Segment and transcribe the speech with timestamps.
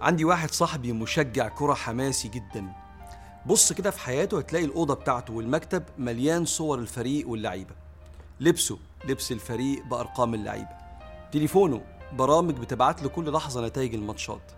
[0.00, 2.72] عندي واحد صاحبي مشجع كرة حماسي جدا.
[3.46, 7.74] بص كده في حياته هتلاقي الأوضة بتاعته والمكتب مليان صور الفريق واللعيبة.
[8.40, 10.68] لبسه لبس الفريق بأرقام اللعيبة.
[11.32, 11.82] تليفونه
[12.12, 14.52] برامج بتبعت له كل لحظة نتائج الماتشات.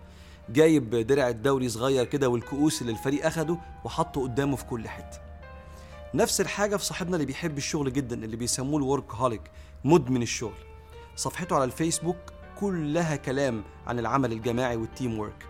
[0.49, 5.19] جايب درع الدوري صغير كده والكؤوس اللي الفريق أخده وحطه قدامه في كل حتة.
[6.15, 9.51] نفس الحاجة في صاحبنا اللي بيحب الشغل جدا اللي بيسموه الورك هوليك
[9.85, 10.59] مدمن الشغل.
[11.17, 15.47] صفحته على الفيسبوك كلها كلام عن العمل الجماعي والتيم ورك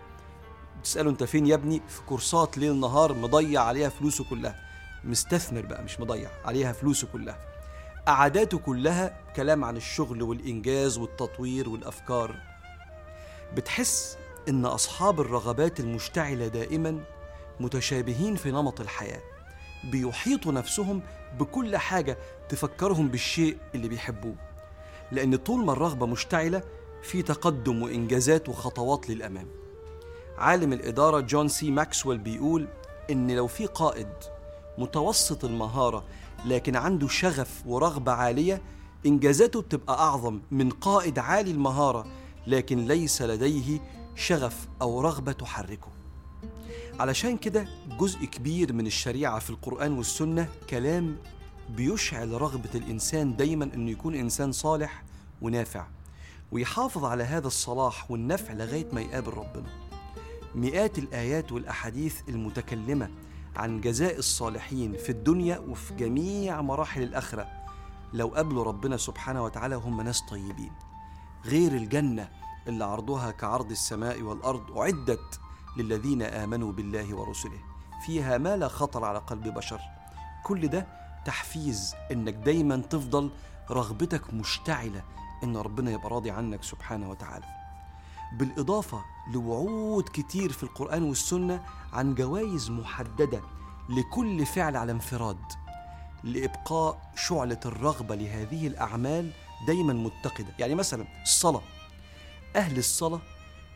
[0.85, 4.57] تسأله أنت فين يا ابني؟ في كورسات ليل نهار مضيع عليها فلوسه كلها.
[5.05, 7.39] مستثمر بقى مش مضيع عليها فلوسه كلها.
[8.07, 12.37] قعداته كلها كلام عن الشغل والإنجاز والتطوير والأفكار.
[13.57, 14.17] بتحس
[14.49, 17.01] إن أصحاب الرغبات المشتعلة دائما
[17.61, 19.21] متشابهين في نمط الحياة.
[19.85, 21.03] بيحيطوا نفسهم
[21.39, 24.35] بكل حاجة تفكرهم بالشيء اللي بيحبوه.
[25.13, 26.63] لأن طول ما الرغبة مشتعلة
[27.03, 29.47] في تقدم وإنجازات وخطوات للأمام.
[30.39, 32.69] عالم الإدارة جون سي ماكسويل بيقول
[33.11, 34.09] إن لو في قائد
[34.79, 36.05] متوسط المهارة
[36.47, 38.63] لكن عنده شغف ورغبة عالية
[39.07, 42.07] إنجازاته بتبقى أعظم من قائد عالي المهارة
[42.47, 43.81] لكن ليس لديه
[44.17, 45.89] شغف أو رغبة تحركه.
[47.01, 51.17] علشان كده جزء كبير من الشريعة في القرآن والسنة كلام
[51.77, 55.03] بيشعل رغبة الإنسان دايما إنه يكون إنسان صالح
[55.43, 55.87] ونافع.
[56.53, 59.69] ويحافظ على هذا الصلاح والنفع لغاية ما يقابل ربنا.
[60.55, 63.11] مئات الآيات والأحاديث المتكلمة
[63.57, 67.49] عن جزاء الصالحين في الدنيا وفي جميع مراحل الآخرة
[68.13, 70.73] لو قابلوا ربنا سبحانه وتعالى هم ناس طيبين.
[71.45, 72.29] غير الجنة
[72.69, 75.41] اللي عرضها كعرض السماء والأرض أعدت
[75.77, 77.59] للذين آمنوا بالله ورسله.
[78.07, 79.81] فيها ما لا خطر على قلب بشر.
[80.45, 80.87] كل ده
[81.25, 83.31] تحفيز إنك دايما تفضل
[83.71, 85.03] رغبتك مشتعلة
[85.43, 87.45] إن ربنا يبقى راضي عنك سبحانه وتعالى.
[88.39, 93.43] بالإضافة لوعود كتير في القرآن والسنة عن جوائز محددة
[93.89, 95.39] لكل فعل على انفراد
[96.25, 99.31] لإبقاء شعلة الرغبة لهذه الأعمال
[99.67, 100.55] دايما متقدة.
[100.59, 101.63] يعني مثلا الصلاة
[102.57, 103.21] أهل الصلاة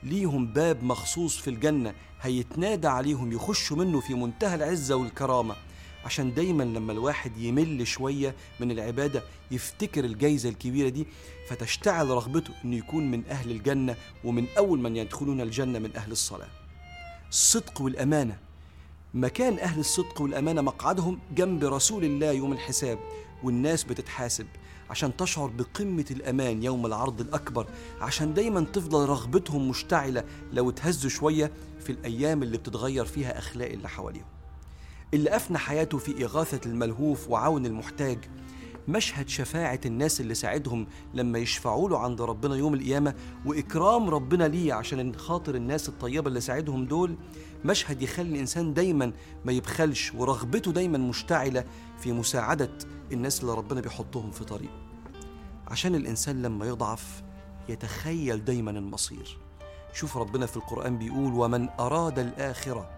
[0.02, 5.56] ليهم باب مخصوص في الجنة هيتنادى عليهم يخشوا منه في منتهى العزة والكرامة.
[6.04, 11.06] عشان دايما لما الواحد يمل شوية من العبادة يفتكر الجايزة الكبيرة دي
[11.48, 16.48] فتشتعل رغبته إنه يكون من أهل الجنة ومن أول من يدخلون الجنة من أهل الصلاة.
[17.30, 18.38] الصدق والأمانة.
[19.14, 22.98] مكان أهل الصدق والأمانة مقعدهم جنب رسول الله يوم الحساب
[23.42, 24.46] والناس بتتحاسب
[24.90, 27.66] عشان تشعر بقمة الأمان يوم العرض الأكبر
[28.00, 33.88] عشان دايما تفضل رغبتهم مشتعلة لو اتهزوا شوية في الأيام اللي بتتغير فيها أخلاق اللي
[33.88, 34.24] حواليهم.
[35.14, 38.18] اللي أفنى حياته في إغاثة الملهوف وعون المحتاج.
[38.88, 43.14] مشهد شفاعة الناس اللي ساعدهم لما يشفعوا له عند ربنا يوم القيامة
[43.46, 47.16] وإكرام ربنا ليه عشان خاطر الناس الطيبة اللي ساعدهم دول.
[47.64, 49.12] مشهد يخلي الإنسان دايما
[49.44, 51.64] ما يبخلش ورغبته دايما مشتعلة
[51.98, 52.70] في مساعدة
[53.12, 54.86] الناس اللي ربنا بيحطهم في طريقه
[55.68, 57.22] عشان الإنسان لما يضعف
[57.68, 59.38] يتخيل دايما المصير.
[59.92, 62.95] شوف ربنا في القرآن بيقول ومن أراد الآخرة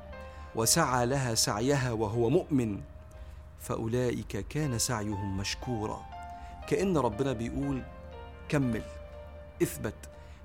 [0.58, 2.80] وسعى لها سعيها وهو مؤمن
[3.60, 6.02] فأولئك كان سعيهم مشكورا.
[6.68, 7.82] كأن ربنا بيقول
[8.48, 8.82] كمل
[9.62, 9.94] اثبت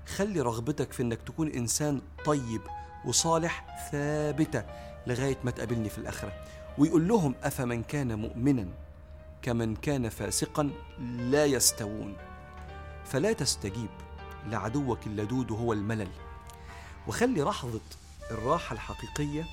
[0.06, 2.60] خلي رغبتك في إنك تكون إنسان طيب
[3.04, 4.64] وصالح ثابتة
[5.06, 6.32] لغاية ما تقابلني في الآخرة.
[6.78, 8.68] ويقول لهم أفمن كان مؤمنا
[9.42, 10.70] كمن كان فاسقا
[11.00, 12.16] لا يستوون.
[13.04, 13.90] فلا تستجيب
[14.46, 16.10] لعدوك اللدود هو الملل.
[17.08, 17.80] وخلي لحظة
[18.30, 19.44] الراحة الحقيقية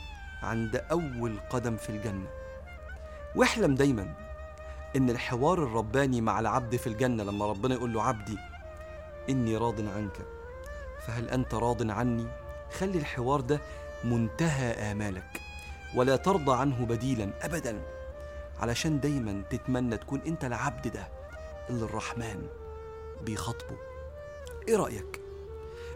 [0.43, 2.27] عند أول قدم في الجنة.
[3.35, 4.13] واحلم دايما
[4.95, 8.37] إن الحوار الرباني مع العبد في الجنة لما ربنا يقول له عبدي
[9.29, 10.25] إني راض عنك.
[11.07, 12.27] فهل أنت راض عني؟
[12.79, 13.61] خلي الحوار ده
[14.03, 15.41] منتهى آمالك
[15.95, 17.81] ولا ترضى عنه بديلا ابدا
[18.59, 21.07] علشان دايما تتمنى تكون أنت العبد ده
[21.69, 22.47] اللي الرحمن
[23.21, 23.77] بيخاطبه.
[24.67, 25.21] إيه رأيك؟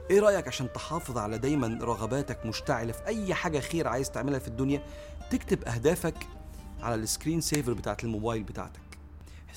[0.10, 4.48] إيه رأيك عشان تحافظ على دايما رغباتك مشتعلة في أي حاجة خير عايز تعملها في
[4.48, 4.84] الدنيا
[5.32, 6.28] تكتب أهدافك
[6.82, 8.80] على السكرين سيفر بتاعت الموبايل بتاعتك.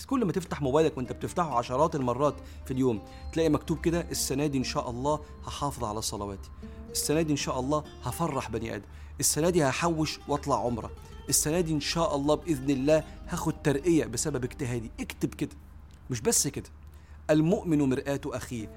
[0.07, 2.35] كل ما تفتح موبايلك وأنت بتفتحه عشرات المرات
[2.65, 3.03] في اليوم
[3.33, 6.51] تلاقي مكتوب كده السنة دي إن شاء الله هحافظ على صلواتي.
[6.91, 8.85] السنة دي إن شاء الله هفرح بني آدم.
[9.21, 10.91] السنة دي هحوش وأطلع عمرة.
[11.29, 14.91] السنة دي إن شاء الله بإذن الله هاخد ترقية بسبب اجتهادي.
[15.01, 15.57] اكتب كده.
[16.11, 16.71] مش بس كده.
[17.31, 18.71] المؤمن مرآة أخيه.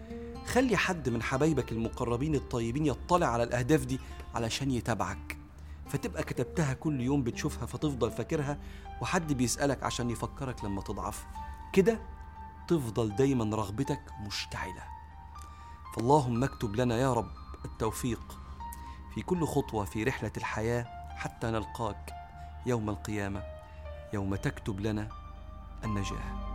[0.51, 3.99] خلي حد من حبايبك المقربين الطيبين يطلع على الأهداف دي
[4.35, 5.37] علشان يتابعك.
[5.87, 8.57] فتبقى كتبتها كل يوم بتشوفها فتفضل فاكرها
[9.01, 11.25] وحد بيسألك عشان يفكرك لما تضعف.
[11.73, 11.99] كده
[12.67, 14.83] تفضل دايما رغبتك مشتعلة.
[15.95, 17.31] فاللهم اكتب لنا يا رب
[17.65, 18.37] التوفيق
[19.15, 22.13] في كل خطوة في رحلة الحياة حتى نلقاك
[22.65, 23.43] يوم القيامة
[24.13, 25.09] يوم تكتب لنا
[25.83, 26.50] النجاح